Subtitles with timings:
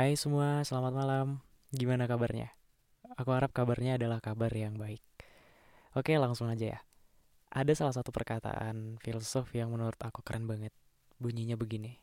[0.00, 1.44] Hai semua, selamat malam.
[1.76, 2.56] Gimana kabarnya?
[3.20, 5.04] Aku harap kabarnya adalah kabar yang baik.
[5.92, 6.80] Oke, langsung aja ya.
[7.52, 10.72] Ada salah satu perkataan filsuf yang menurut aku keren banget.
[11.20, 12.00] Bunyinya begini.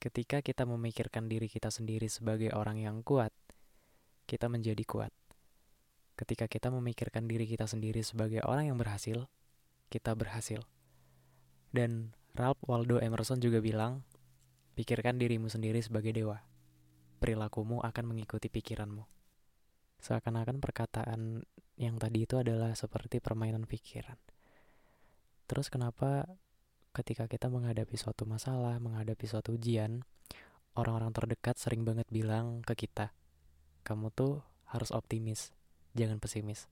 [0.00, 3.36] Ketika kita memikirkan diri kita sendiri sebagai orang yang kuat,
[4.24, 5.12] kita menjadi kuat.
[6.16, 9.28] Ketika kita memikirkan diri kita sendiri sebagai orang yang berhasil,
[9.92, 10.64] kita berhasil.
[11.68, 14.08] Dan Ralph Waldo Emerson juga bilang,
[14.72, 16.48] pikirkan dirimu sendiri sebagai dewa
[17.20, 19.04] perilakumu akan mengikuti pikiranmu.
[20.00, 21.44] Seakan-akan perkataan
[21.76, 24.16] yang tadi itu adalah seperti permainan pikiran.
[25.44, 26.24] Terus kenapa
[26.96, 30.00] ketika kita menghadapi suatu masalah, menghadapi suatu ujian,
[30.72, 33.12] orang-orang terdekat sering banget bilang ke kita,
[33.84, 34.40] kamu tuh
[34.72, 35.52] harus optimis,
[35.92, 36.66] jangan pesimis.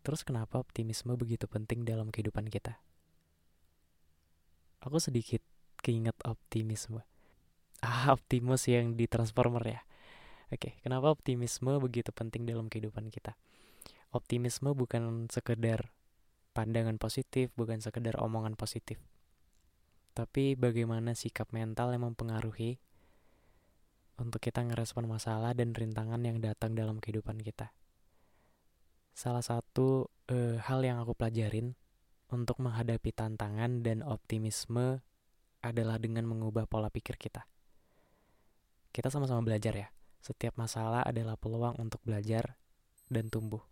[0.00, 2.80] Terus kenapa optimisme begitu penting dalam kehidupan kita?
[4.80, 5.44] Aku sedikit
[5.84, 7.04] keinget optimisme
[7.82, 9.80] ah Optimus yang di Transformer ya.
[10.48, 13.36] Oke, kenapa optimisme begitu penting dalam kehidupan kita?
[14.16, 15.92] Optimisme bukan sekedar
[16.56, 18.96] pandangan positif, bukan sekedar omongan positif.
[20.16, 22.80] Tapi bagaimana sikap mental yang mempengaruhi
[24.16, 27.76] untuk kita ngerespon masalah dan rintangan yang datang dalam kehidupan kita.
[29.12, 31.76] Salah satu eh, hal yang aku pelajarin
[32.32, 35.04] untuk menghadapi tantangan dan optimisme
[35.60, 37.44] adalah dengan mengubah pola pikir kita
[38.98, 39.88] kita sama-sama belajar ya.
[40.18, 42.58] Setiap masalah adalah peluang untuk belajar
[43.06, 43.62] dan tumbuh.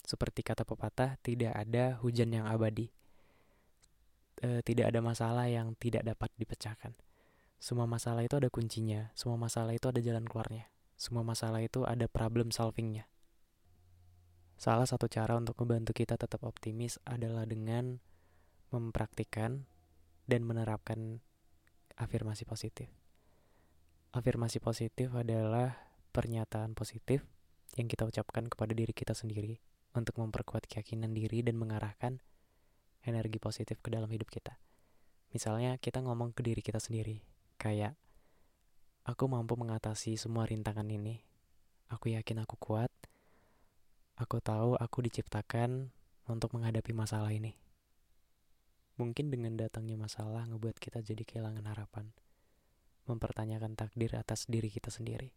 [0.00, 2.88] Seperti kata pepatah, tidak ada hujan yang abadi.
[4.40, 6.96] E, tidak ada masalah yang tidak dapat dipecahkan.
[7.60, 10.72] Semua masalah itu ada kuncinya, semua masalah itu ada jalan keluarnya.
[10.96, 13.04] Semua masalah itu ada problem solvingnya.
[14.56, 18.00] Salah satu cara untuk membantu kita tetap optimis adalah dengan
[18.72, 19.68] mempraktikkan
[20.24, 21.20] dan menerapkan
[22.00, 22.99] afirmasi positif.
[24.10, 27.22] Afirmasi positif adalah pernyataan positif
[27.78, 29.62] yang kita ucapkan kepada diri kita sendiri
[29.94, 32.18] untuk memperkuat keyakinan diri dan mengarahkan
[33.06, 34.58] energi positif ke dalam hidup kita.
[35.30, 37.22] Misalnya kita ngomong ke diri kita sendiri,
[37.54, 37.94] kayak
[39.06, 41.22] aku mampu mengatasi semua rintangan ini.
[41.86, 42.90] Aku yakin aku kuat.
[44.18, 45.94] Aku tahu aku diciptakan
[46.26, 47.54] untuk menghadapi masalah ini.
[48.98, 52.10] Mungkin dengan datangnya masalah ngebuat kita jadi kehilangan harapan
[53.06, 55.32] mempertanyakan takdir atas diri kita sendiri.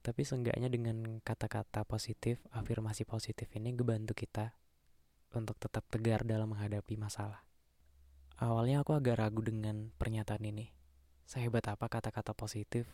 [0.00, 4.56] Tapi seenggaknya dengan kata-kata positif, afirmasi positif ini ngebantu kita
[5.36, 7.44] untuk tetap tegar dalam menghadapi masalah.
[8.40, 10.72] Awalnya aku agak ragu dengan pernyataan ini.
[11.28, 12.88] Sehebat apa kata-kata positif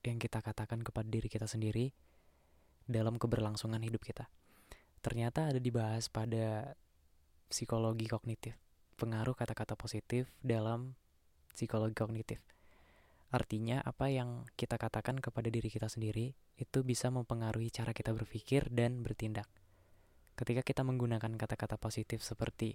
[0.00, 1.92] yang kita katakan kepada diri kita sendiri
[2.88, 4.32] dalam keberlangsungan hidup kita.
[5.04, 6.72] Ternyata ada dibahas pada
[7.52, 8.56] psikologi kognitif,
[8.96, 10.96] pengaruh kata-kata positif dalam
[11.52, 12.40] psikologi kognitif.
[13.30, 18.66] Artinya, apa yang kita katakan kepada diri kita sendiri itu bisa mempengaruhi cara kita berpikir
[18.74, 19.46] dan bertindak.
[20.34, 22.74] Ketika kita menggunakan kata-kata positif seperti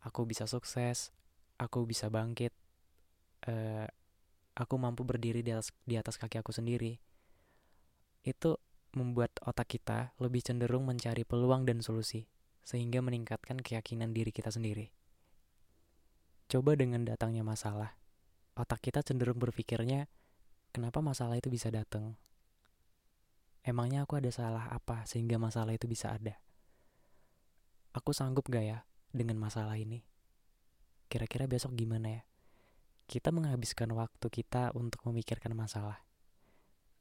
[0.00, 1.12] "aku bisa sukses",
[1.60, 2.56] "aku bisa bangkit",
[3.52, 3.84] uh,
[4.56, 6.96] "aku mampu berdiri di atas di atas kaki aku sendiri",
[8.24, 8.56] itu
[8.96, 12.28] membuat otak kita lebih cenderung mencari peluang dan solusi
[12.62, 14.94] sehingga meningkatkan keyakinan diri kita sendiri.
[16.46, 17.96] Coba dengan datangnya masalah,
[18.62, 20.06] otak kita cenderung berpikirnya,
[20.70, 22.14] kenapa masalah itu bisa datang?
[23.66, 26.38] Emangnya aku ada salah apa sehingga masalah itu bisa ada?
[27.98, 28.78] Aku sanggup gak ya
[29.10, 30.06] dengan masalah ini?
[31.10, 32.22] Kira-kira besok gimana ya?
[33.10, 36.00] Kita menghabiskan waktu kita untuk memikirkan masalah.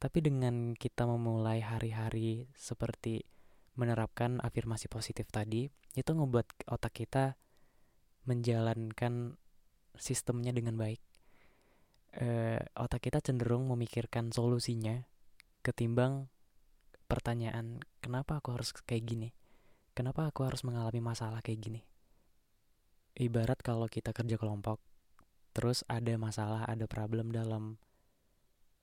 [0.01, 3.21] Tapi dengan kita memulai hari-hari seperti
[3.77, 7.37] menerapkan afirmasi positif tadi, itu ngebuat otak kita
[8.25, 9.37] menjalankan
[9.95, 11.10] sistemnya dengan baik.
[12.11, 15.07] E, otak kita cenderung memikirkan solusinya
[15.63, 16.27] ketimbang
[17.07, 19.29] pertanyaan kenapa aku harus kayak gini,
[19.95, 21.81] kenapa aku harus mengalami masalah kayak gini.
[23.15, 24.79] Ibarat kalau kita kerja kelompok,
[25.55, 27.79] terus ada masalah, ada problem dalam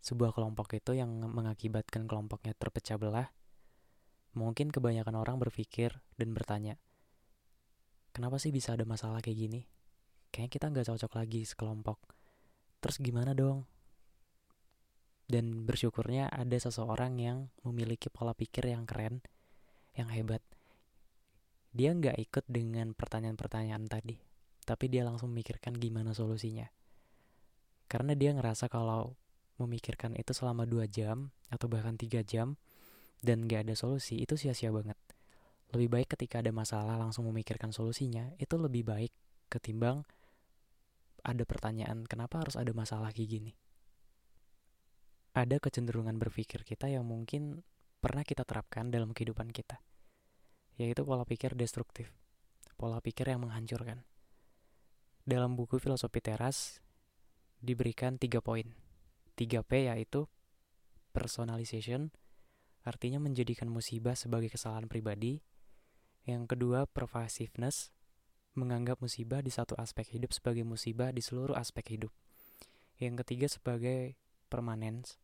[0.05, 3.29] sebuah kelompok itu yang mengakibatkan kelompoknya terpecah belah,
[4.37, 6.77] mungkin kebanyakan orang berpikir dan bertanya,
[8.13, 9.63] kenapa sih bisa ada masalah kayak gini?
[10.33, 11.99] kayaknya kita nggak cocok lagi sekelompok
[12.79, 13.67] terus gimana dong?
[15.29, 19.21] Dan bersyukurnya ada seseorang yang memiliki pola pikir yang keren
[19.93, 20.41] yang hebat.
[21.77, 24.29] Dia nggak ikut dengan pertanyaan-pertanyaan tadi
[24.69, 26.69] tapi dia langsung memikirkan gimana solusinya.
[27.89, 29.17] Karena dia ngerasa kalau
[29.57, 32.61] memikirkan itu selama dua jam atau bahkan tiga jam
[33.25, 35.01] dan gak ada solusi itu sia-sia banget.
[35.73, 39.13] Lebih baik ketika ada masalah langsung memikirkan solusinya itu lebih baik
[39.49, 40.05] ketimbang
[41.29, 43.53] ada pertanyaan kenapa harus ada masalah kayak gini.
[45.37, 47.61] Ada kecenderungan berpikir kita yang mungkin
[48.01, 49.77] pernah kita terapkan dalam kehidupan kita,
[50.81, 52.09] yaitu pola pikir destruktif,
[52.81, 54.09] pola pikir yang menghancurkan.
[55.29, 56.81] Dalam buku Filosofi Teras
[57.61, 58.73] diberikan tiga poin.
[59.39, 60.27] 3P yaitu
[61.15, 62.11] personalization,
[62.83, 65.45] artinya menjadikan musibah sebagai kesalahan pribadi.
[66.27, 67.95] Yang kedua, pervasiveness,
[68.59, 72.11] menganggap musibah di satu aspek hidup sebagai musibah di seluruh aspek hidup.
[72.99, 74.19] Yang ketiga sebagai
[74.51, 75.23] permanens,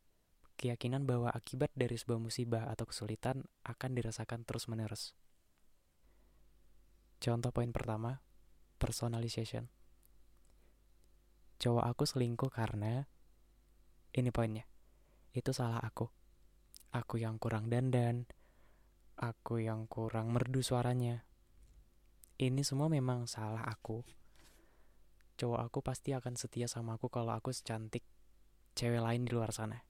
[0.54, 5.18] keyakinan bahwa akibat dari sebuah musibah atau kesulitan akan dirasakan terus-menerus.
[7.18, 8.22] Contoh poin pertama,
[8.78, 9.66] personalization.
[11.58, 13.08] Cowok aku selingkuh karena
[14.14, 14.68] ini poinnya.
[15.34, 16.06] Itu salah aku.
[16.94, 18.30] Aku yang kurang dandan,
[19.18, 21.26] aku yang kurang merdu suaranya,
[22.38, 24.02] ini semua memang salah aku.
[25.38, 28.02] Cowok aku pasti akan setia sama aku kalau aku secantik
[28.74, 29.82] cewek lain di luar sana.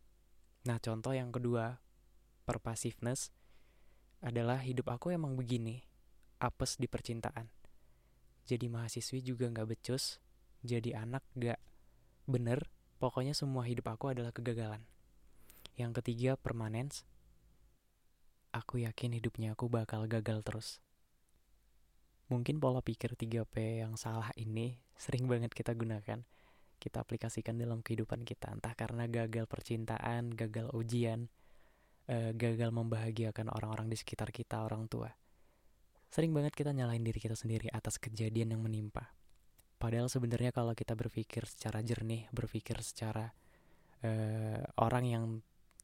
[0.65, 1.81] Nah, contoh yang kedua,
[2.49, 3.33] pervasiveness
[4.25, 5.85] adalah hidup aku emang begini,
[6.41, 7.49] apes di percintaan.
[8.45, 10.21] Jadi mahasiswi juga nggak becus,
[10.65, 11.61] jadi anak gak
[12.25, 12.69] bener,
[13.01, 14.85] pokoknya semua hidup aku adalah kegagalan.
[15.77, 17.05] Yang ketiga, permanence.
[18.53, 20.69] Aku yakin hidupnya aku bakal gagal terus.
[22.33, 26.25] Mungkin pola pikir 3P yang salah ini sering banget kita gunakan.
[26.81, 31.33] Kita aplikasikan dalam kehidupan kita, entah karena gagal percintaan, gagal ujian,
[32.13, 35.09] uh, gagal membahagiakan orang-orang di sekitar kita, orang tua.
[36.13, 39.17] Sering banget kita nyalain diri kita sendiri atas kejadian yang menimpa.
[39.81, 43.33] Padahal sebenarnya kalau kita berpikir secara jernih, berpikir secara
[44.05, 45.25] uh, orang yang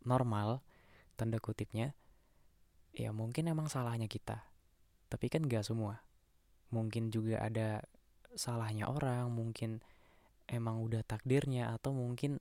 [0.05, 0.61] normal,
[1.17, 1.97] tanda kutipnya,
[2.93, 4.45] ya mungkin emang salahnya kita.
[5.09, 6.10] Tapi kan gak semua
[6.71, 7.83] mungkin juga ada
[8.35, 9.83] salahnya orang mungkin
[10.47, 12.39] emang udah takdirnya atau mungkin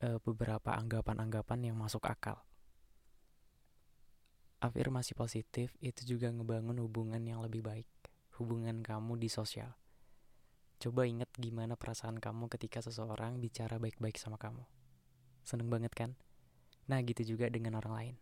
[0.00, 2.40] e, beberapa anggapan-anggapan yang masuk akal.
[4.58, 7.88] Afirmasi positif itu juga ngebangun hubungan yang lebih baik
[8.40, 9.74] hubungan kamu di sosial.
[10.78, 14.62] Coba inget gimana perasaan kamu ketika seseorang bicara baik-baik sama kamu.
[15.42, 16.14] Seneng banget kan?
[16.86, 18.14] Nah gitu juga dengan orang lain.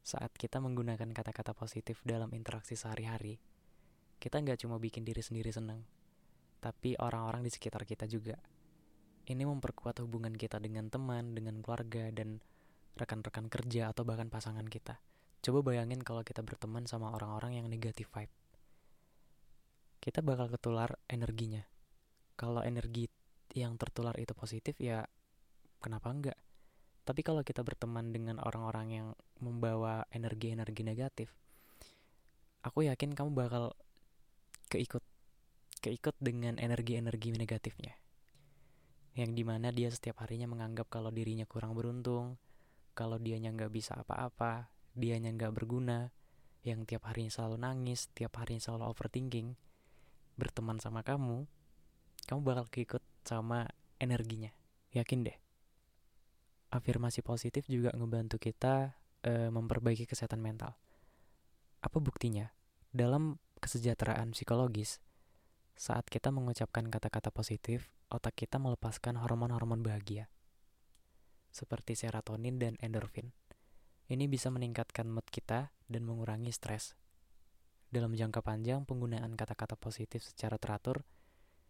[0.00, 3.36] Saat kita menggunakan kata-kata positif dalam interaksi sehari-hari
[4.18, 5.86] kita nggak cuma bikin diri sendiri senang,
[6.58, 8.34] tapi orang-orang di sekitar kita juga.
[9.28, 12.42] Ini memperkuat hubungan kita dengan teman, dengan keluarga, dan
[12.98, 14.98] rekan-rekan kerja atau bahkan pasangan kita.
[15.38, 18.34] Coba bayangin kalau kita berteman sama orang-orang yang negatif vibe.
[20.02, 21.62] Kita bakal ketular energinya.
[22.34, 23.06] Kalau energi
[23.54, 25.06] yang tertular itu positif ya
[25.78, 26.38] kenapa enggak?
[27.06, 29.08] Tapi kalau kita berteman dengan orang-orang yang
[29.40, 31.32] membawa energi-energi negatif,
[32.60, 33.72] aku yakin kamu bakal
[34.70, 35.02] keikut
[35.80, 37.94] keikut dengan energi-energi negatifnya.
[39.14, 42.38] Yang di mana dia setiap harinya menganggap kalau dirinya kurang beruntung
[42.94, 46.10] kalau dianya nggak bisa apa-apa dianya nggak berguna
[46.66, 49.54] yang tiap harinya selalu nangis tiap harinya selalu overthinking
[50.34, 51.46] berteman sama kamu
[52.28, 53.64] kamu bakal keikut sama
[53.96, 54.52] energinya.
[54.92, 55.36] Yakin deh?
[56.68, 58.92] Afirmasi positif juga ngebantu kita
[59.24, 60.76] e, memperbaiki kesehatan mental.
[61.80, 62.52] Apa buktinya?
[62.92, 65.02] Dalam kesejahteraan psikologis,
[65.78, 70.26] saat kita mengucapkan kata-kata positif, otak kita melepaskan hormon-hormon bahagia,
[71.52, 73.30] seperti serotonin dan endorfin.
[74.08, 76.96] Ini bisa meningkatkan mood kita dan mengurangi stres.
[77.92, 81.04] Dalam jangka panjang, penggunaan kata-kata positif secara teratur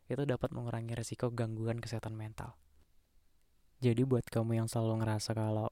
[0.09, 2.57] itu dapat mengurangi resiko gangguan kesehatan mental.
[3.79, 5.71] Jadi buat kamu yang selalu ngerasa kalau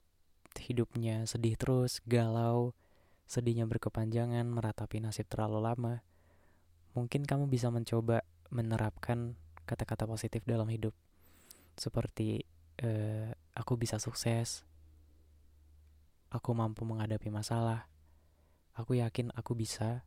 [0.61, 2.77] hidupnya sedih terus, galau,
[3.27, 5.95] sedihnya berkepanjangan, meratapi nasib terlalu lama,
[6.95, 8.23] mungkin kamu bisa mencoba
[8.55, 9.35] menerapkan
[9.67, 10.95] kata-kata positif dalam hidup.
[11.75, 12.47] Seperti,
[12.81, 14.63] uh, aku bisa sukses,
[16.31, 17.91] aku mampu menghadapi masalah,
[18.79, 20.07] aku yakin aku bisa,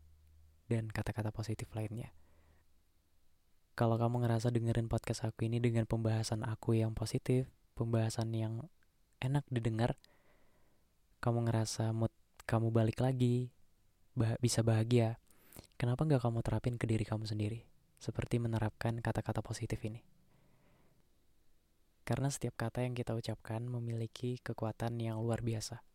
[0.72, 2.16] dan kata-kata positif lainnya.
[3.76, 7.48] Kalau kamu ngerasa dengerin podcast aku ini dengan pembahasan aku yang positif,
[7.80, 8.68] pembahasan yang
[9.24, 9.96] enak didengar,
[11.24, 12.12] kamu ngerasa mood
[12.50, 13.54] kamu balik lagi,
[14.18, 15.22] bah bisa bahagia,
[15.78, 17.62] kenapa nggak kamu terapin ke diri kamu sendiri?
[18.02, 20.02] Seperti menerapkan kata-kata positif ini.
[22.02, 25.86] Karena setiap kata yang kita ucapkan memiliki kekuatan yang luar biasa.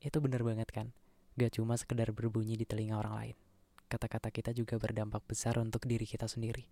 [0.00, 0.96] Itu bener banget kan?
[1.36, 3.36] Gak cuma sekedar berbunyi di telinga orang lain.
[3.92, 6.64] Kata-kata kita juga berdampak besar untuk diri kita sendiri.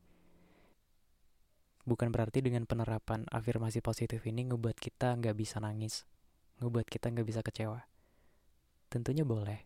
[1.84, 6.08] Bukan berarti dengan penerapan afirmasi positif ini ngebuat kita nggak bisa nangis,
[6.64, 7.84] ngebuat kita nggak bisa kecewa
[8.86, 9.60] Tentunya boleh.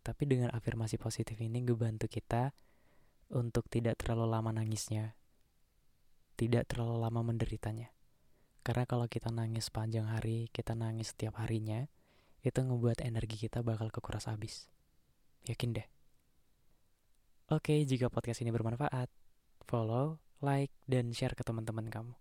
[0.00, 2.56] Tapi dengan afirmasi positif ini ngebantu kita
[3.36, 5.14] untuk tidak terlalu lama nangisnya.
[6.34, 7.92] Tidak terlalu lama menderitanya.
[8.64, 11.88] Karena kalau kita nangis panjang hari, kita nangis setiap harinya,
[12.40, 14.68] itu ngebuat energi kita bakal kekuras habis.
[15.48, 15.86] Yakin deh.
[17.50, 19.08] Oke, jika podcast ini bermanfaat,
[19.64, 22.14] follow, like, dan share ke teman-teman kamu.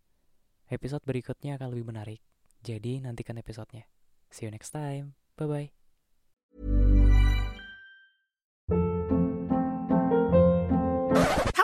[0.70, 2.22] Episode berikutnya akan lebih menarik,
[2.66, 3.86] jadi nantikan episodenya.
[4.30, 5.18] See you next time.
[5.38, 5.79] Bye-bye.